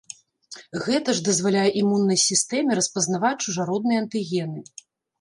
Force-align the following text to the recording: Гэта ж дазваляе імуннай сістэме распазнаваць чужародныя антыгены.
Гэта 0.85 1.15
ж 1.19 1.23
дазваляе 1.27 1.67
імуннай 1.83 2.19
сістэме 2.23 2.81
распазнаваць 2.83 3.35
чужародныя 3.45 3.99
антыгены. 4.07 4.69